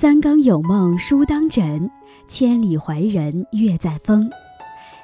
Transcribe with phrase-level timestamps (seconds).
[0.00, 1.90] 三更有梦书当枕，
[2.26, 4.30] 千里怀人月在风。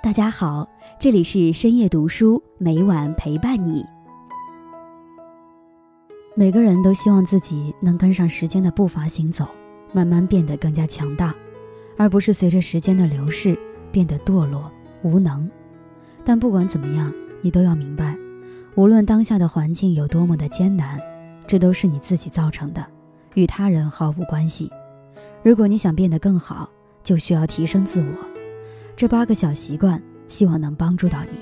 [0.02, 0.66] 大家好，
[0.98, 3.84] 这里是深夜读书，每晚陪伴你。
[6.34, 9.46] 每个人都希望自己能跟上时间的步伐行走，
[9.92, 11.34] 慢慢变得更加强大，
[11.98, 13.54] 而不是随着时间的流逝
[13.92, 14.72] 变得堕落
[15.02, 15.46] 无能。
[16.24, 18.16] 但不管怎么样，你都要明白，
[18.76, 20.98] 无论当下的环境有多么的艰难，
[21.46, 22.82] 这都是你自己造成的。
[23.34, 24.70] 与他人毫无关系。
[25.46, 26.68] 如果你想变得更好，
[27.04, 28.06] 就需要提升自我。
[28.96, 31.38] 这八个小习惯，希望能帮助到你。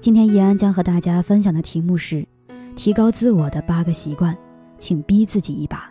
[0.00, 2.26] 今天易安将和大家分享的题目是：
[2.74, 4.36] 提高自我的八个习惯，
[4.80, 5.88] 请逼自己一把。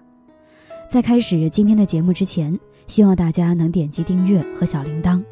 [0.89, 5.23] 在开始今天的节目之前，希望大家能点击订阅和小铃铛。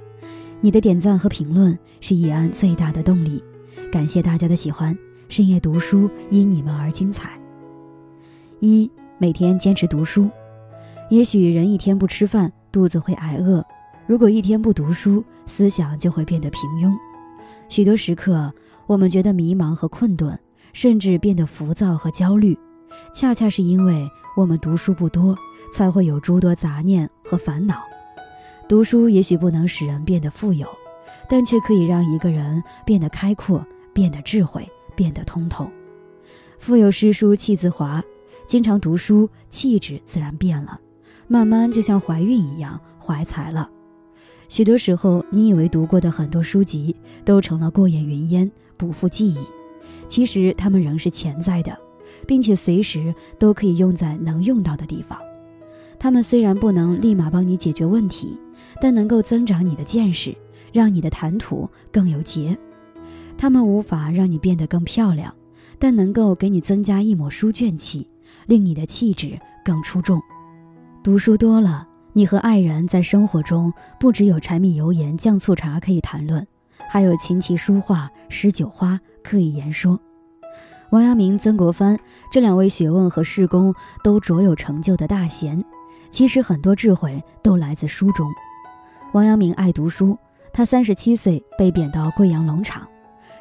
[0.62, 3.44] 你的点赞和评论是易安最大的动力。
[3.92, 4.98] 感谢大家的喜欢，
[5.28, 7.38] 深夜读书因你们而精彩。
[8.62, 8.90] 一。
[9.18, 10.28] 每天坚持读书，
[11.12, 13.62] 也许人一天不吃饭，肚子会挨饿；
[14.08, 16.90] 如果一天不读书，思想就会变得平庸。
[17.68, 18.50] 许多时刻，
[18.88, 20.40] 我们觉得迷茫和困顿，
[20.72, 22.58] 甚至变得浮躁和焦虑，
[23.14, 25.38] 恰恰是因为我们读书不多，
[25.74, 27.82] 才会有诸多杂念和烦恼。
[28.70, 30.66] 读书也许不能使人变得富有，
[31.28, 35.70] 但却可以让一个人变得开阔，变得智慧，变得通透。
[36.58, 38.02] 腹有诗书气自华。
[38.48, 40.78] 经常读书，气质自然变了，
[41.32, 43.70] 慢慢就像怀孕一样怀才了。
[44.50, 49.38] 许多时候，你以为读过的很多书籍都成了过眼云烟，不复记忆，
[50.10, 51.74] 其实它们仍是潜在的，
[52.28, 55.18] 并且随时都可以用在能用到的地方。
[55.98, 58.38] 它们虽然不能立马帮你解决问题，
[58.82, 60.36] 但能够增长你的见识，
[60.74, 62.58] 让你的谈吐更有节。
[63.38, 65.34] 它们无法让你变得更漂亮，
[65.80, 68.06] 但能够给你增加一抹书卷气。
[68.48, 70.20] 令你的气质更出众。
[71.04, 76.46] 读书多了，你和爱人在生活中不只有柴米油盐酱醋茶可以谈论，
[76.88, 80.00] 还有琴棋书画诗酒花可以言说。
[80.92, 81.98] 王阳明、曾国藩
[82.32, 83.74] 这两位学问和事功
[84.04, 85.64] 都卓有成就的大贤，
[86.12, 88.30] 其实很多智慧都来自书中。
[89.14, 90.16] 王阳明爱读书，
[90.54, 92.88] 他三十七岁被贬到贵阳龙场，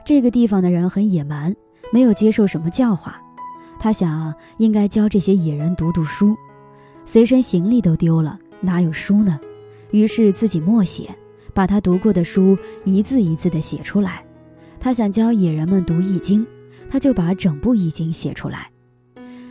[0.02, 1.54] 这个地方的人很野蛮，
[1.92, 3.20] 没有接受什么教化。
[3.78, 6.34] 他想，应该教这些野人读读书，
[7.12, 9.36] 随身行李都丢了，哪有书呢？
[9.90, 11.12] 于是自己默写，
[11.52, 14.24] 把他读过的书一字一字地写出来。
[14.78, 16.46] 他想教野人们读《易经》，
[16.88, 18.70] 他就把整部《易经》写出来。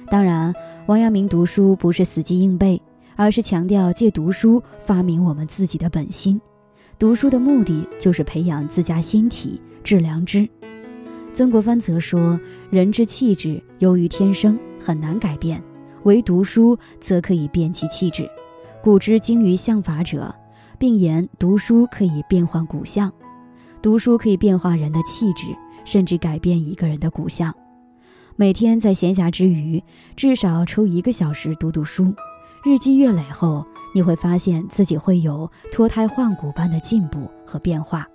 [0.08, 0.54] 当然，
[0.86, 2.82] 王阳明读书不是死记硬背，
[3.18, 6.40] 而是强调借读书发明我们自己的本心。
[6.98, 10.48] 读书的目的就是培养自家心体，致良知。
[11.34, 12.40] 曾国藩则说。
[12.70, 15.60] 人之气质由于天生，很难改变；
[16.04, 18.30] 唯读书则可以变其气质。
[18.82, 20.34] 古之精于相法者，
[20.78, 23.12] 并言读书可以变换骨相。
[23.82, 25.48] 读书可以变化人的气质，
[25.84, 27.54] 甚至改变一个人的骨相。
[28.36, 29.84] 每天在闲暇之余，
[30.16, 32.14] 至少抽一个小时读读书，
[32.64, 38.08] 日积月累后，你会发现自己会有脱胎换骨般的进步和变化。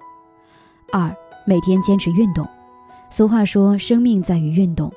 [0.93, 1.15] 二，
[1.47, 2.47] 每天坚持运动。
[3.11, 4.91] 俗话说：“生命在于运动。”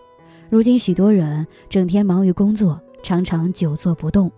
[0.49, 4.31] 如今许多人整天忙于工作，常常久坐不动，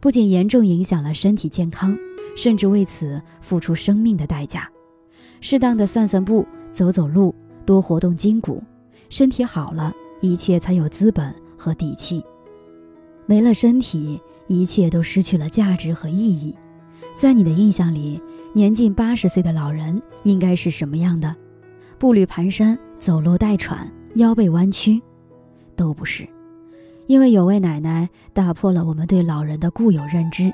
[0.00, 1.96] 不仅严重影响了身体健康，
[2.36, 4.68] 甚至为此付出生命的代价。
[5.40, 7.34] 适当的散散步、走走路，
[7.64, 8.62] 多活动筋骨，
[9.08, 12.22] 身体好了，一切才有资本和底气。
[13.26, 16.54] 没了身体，一切都失去了价值和意义。
[17.16, 18.20] 在你的印象里，
[18.52, 21.34] 年近八十岁的老人应该是什么样的？
[21.98, 22.76] 步履蹒跚。
[22.98, 25.00] 走路带喘，腰背弯曲，
[25.76, 26.26] 都不是，
[27.06, 30.52] 因为有位奶奶打破了我们对老人的固有认知。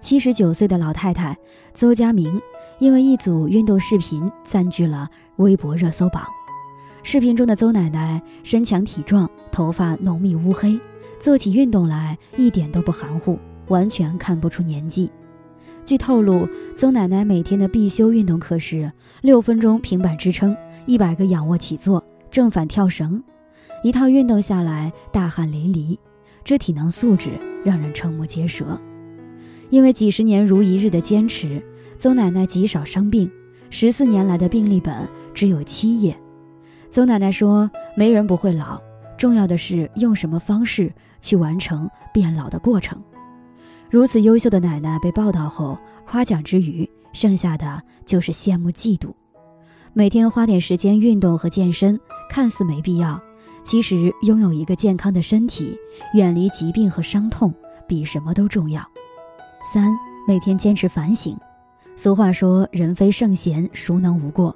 [0.00, 1.36] 七十九岁的老太太
[1.74, 2.40] 邹佳明，
[2.78, 6.22] 因为一组运动视频占据了微博热搜榜。
[7.02, 10.78] 视频中的邹奶奶身强体壮，头发浓密乌黑，
[11.18, 13.38] 做起运动来一点都不含糊，
[13.68, 15.10] 完全看不出年纪。
[15.84, 18.92] 据透露，邹奶奶每天的必修运动课是
[19.22, 20.54] 六分钟平板支撑。
[20.86, 23.22] 一百个仰卧起坐、正反跳绳，
[23.82, 25.96] 一套运动下来，大汗淋漓，
[26.44, 27.30] 这体能素质
[27.64, 28.78] 让人瞠目结舌。
[29.70, 31.62] 因为几十年如一日的坚持，
[31.98, 33.30] 邹奶奶极少生病，
[33.70, 36.18] 十四年来的病历本只有七页。
[36.90, 38.80] 邹奶奶说：“没人不会老，
[39.16, 43.00] 重要的是用什么方式去完成变老的过程。”
[43.90, 49.12] 如此优秀的奶奶被报道后，夸奖之余，剩下的就是羡慕嫉妒。
[49.92, 51.98] 每天花点时间运动和健身，
[52.30, 53.20] 看似没必要，
[53.64, 55.76] 其实拥有一个健康的身体，
[56.14, 57.52] 远离疾病和伤痛，
[57.86, 58.82] 比什么都重要。
[59.72, 59.94] 三，
[60.26, 61.36] 每天坚持反省。
[61.96, 64.54] 俗话说：“人非圣贤，孰能无过？”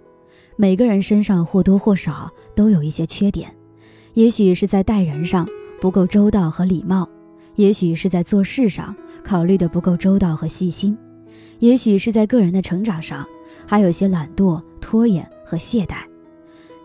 [0.57, 3.53] 每个人身上或多或少都有一些缺点，
[4.15, 5.49] 也许是在待人上
[5.81, 7.09] 不够周到和礼貌，
[7.57, 8.95] 也许是在做事上
[9.25, 10.97] 考虑的不够周到和细心，
[11.59, 13.27] 也许是在个人的成长上
[13.67, 15.97] 还有些懒惰、拖延和懈怠。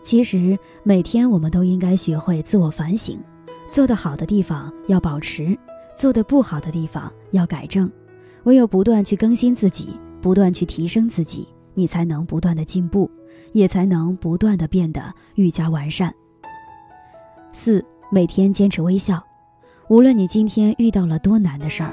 [0.08, 3.20] 其实，每天我们都应该学会自我反省，
[3.70, 5.54] 做得好的地方要保持，
[5.98, 7.92] 做得不好的地方要改正。
[8.44, 11.46] 唯有不断去更新自己，不断去提升自己。
[11.74, 13.10] 你才能不断的进步，
[13.52, 16.10] 也才能不断的变得愈加完善。
[17.52, 19.22] 四，每天坚持微笑，
[19.90, 21.92] 无论你今天遇到了多难的事儿，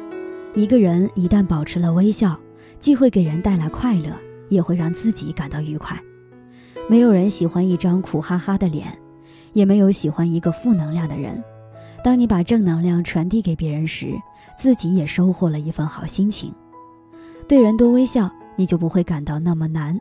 [0.53, 2.39] 一个人一旦保持了微笑，
[2.79, 4.09] 既会给人带来快乐，
[4.47, 6.01] 也会让自己感到愉快。
[6.89, 8.97] 没有人喜欢一张苦哈哈的脸，
[9.53, 11.43] 也没有喜欢一个负能量的人。
[12.03, 14.13] 当你把正能量传递给别人时，
[14.57, 16.53] 自己也收获了一份好心情。
[17.47, 18.31] 对人多微笑。
[18.57, 19.99] 你就不会感到那么难，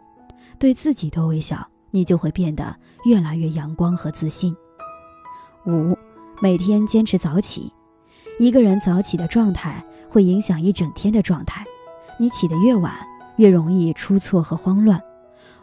[0.60, 2.72] 对自己多微笑，你就会变得
[3.04, 4.56] 越来越阳光和自信。
[5.66, 5.98] 五，
[6.40, 7.72] 每天坚持早起。
[8.38, 11.64] 一个人早起的状态会影响一整天的状态。
[12.16, 12.94] 你起得越晚，
[13.38, 15.02] 越容易出错和慌乱。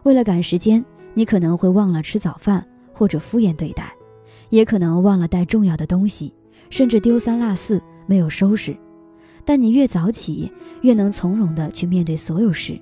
[0.04, 3.94] 为了赶时间，你可能会忘了吃早饭，或者敷衍对待，
[4.50, 6.34] 也可能忘了带重要的东西，
[6.70, 8.76] 甚至丢三落四没有收拾。
[9.44, 12.80] 但你越早起，越能从容地去面对所有事。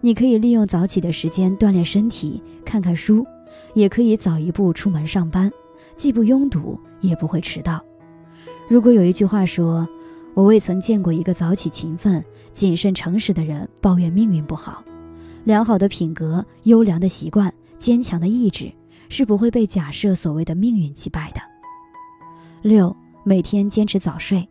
[0.00, 3.24] 你可以利用早起的时间锻炼身体，看看书，
[3.74, 5.50] 也可以早一步出门上班，
[5.96, 7.82] 既不拥堵，也不会迟到。
[8.68, 9.88] 如果有一句话说
[10.34, 12.22] ：“我未曾见过一个早起、勤奋、
[12.52, 14.84] 谨慎、诚实的人抱怨命运不好。”
[15.44, 18.72] 良好的品格、优良的习惯、坚强的意志，
[19.10, 21.40] 是不会被假设所谓的命运击败的。
[22.62, 22.94] 六，
[23.24, 24.46] 每天坚持早睡。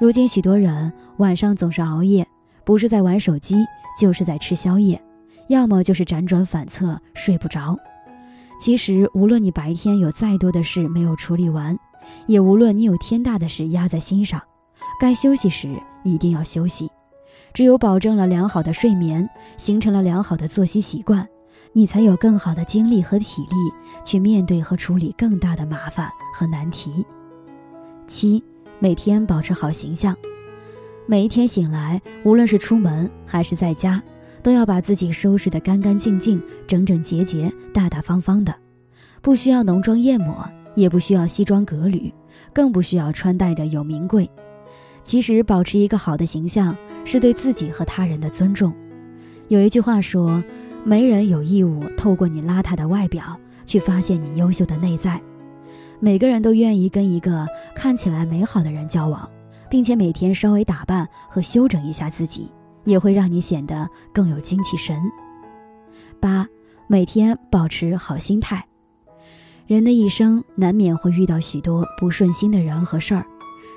[0.00, 2.26] 如今许多人晚上总是熬夜，
[2.64, 3.64] 不是在玩手机，
[3.98, 5.00] 就是在吃宵夜，
[5.48, 7.78] 要么就是辗转反侧睡不着。
[8.58, 11.78] 其实，无论你白天有再多的事没有处理完，
[12.26, 14.42] 也无论你有天大的事压在心上，
[15.00, 16.90] 该休息时一定要休息。
[17.54, 21.26] 只有保证了良好的睡眠，形成了良好的作息习惯，
[21.72, 23.56] 你才有更好的精力和体力
[24.04, 27.04] 去面对和处理更大的麻烦和难题。
[28.06, 28.42] 七。
[28.78, 30.14] 每天保持好形象，
[31.06, 34.02] 每一天醒来，无论是出门还是在家，
[34.42, 38.54] 都要把自己收拾得干干净净、整整洁洁、大大方方的。
[39.22, 42.12] 不需要浓妆艳抹，也不需要西装革履，
[42.52, 44.30] 更不需要穿戴的有名贵。
[45.02, 46.76] 其实，保持一个好的形象，
[47.06, 48.74] 是对自己和他人的尊重。
[49.48, 50.42] 有一句话说
[50.84, 55.18] ：“没人有义务透过你邋遢的外表去发现你优秀的内在。”
[55.98, 59.26] 每个人都愿意跟一个看起来美好的人交往，
[59.70, 62.50] 并且每天稍微打扮和修整一下自己，
[62.84, 65.00] 也会让你显得更有精气神。
[66.20, 66.46] 八，
[66.86, 68.62] 每天保持好心态。
[69.66, 73.24] 人的一生难免会遇到许多不顺心的人和事儿，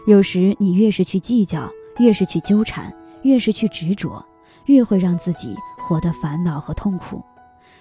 [0.06, 2.94] 有时你越是去计较，越是去纠缠，
[3.24, 4.24] 越是去执着，
[4.66, 7.22] 越会让自己活得烦恼和痛苦。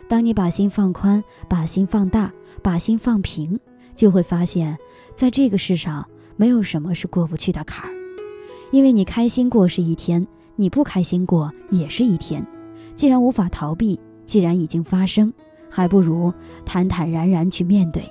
[0.08, 2.32] 当你把心放宽，把心放大，
[2.62, 3.58] 把心放平。
[3.94, 4.78] 就会发现，
[5.16, 7.92] 在这个世上没有什么是过不去的坎儿，
[8.70, 12.46] 因为你开心过是一天，你不开心过也是一天。
[12.94, 15.32] 既然无法逃避，既然已经发生，
[15.68, 16.32] 还不如
[16.64, 18.02] 坦坦然然去面对。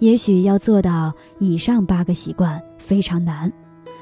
[0.00, 3.52] 也许要做到以上八个习惯非常难，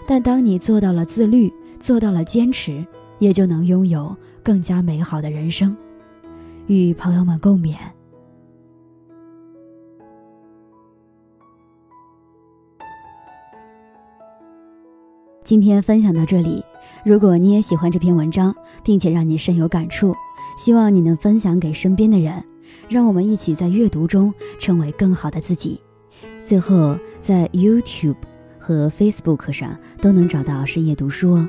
[0.08, 2.87] 但当你做到了自律，做到了坚持，
[3.18, 5.76] 也就能拥有更加美好的人生。
[6.66, 7.75] 与朋友们共勉。
[15.42, 16.62] 今天分享到这里，
[17.04, 20.14] 如果你也喜欢这篇文章，并且让你深有感触，
[20.56, 22.44] 希望你能分享给身边的人，
[22.88, 25.80] 让我们一起在阅读中成为更好的自己。
[26.46, 28.14] 最后，在 YouTube
[28.60, 31.49] 和 Facebook 上都能找到深夜读书哦，